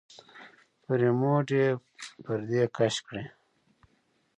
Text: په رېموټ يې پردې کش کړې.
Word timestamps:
په 0.83 0.91
رېموټ 1.01 1.47
يې 1.57 1.67
پردې 2.23 2.63
کش 2.75 2.95
کړې. 3.07 3.25